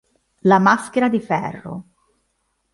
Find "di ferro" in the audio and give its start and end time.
1.09-1.83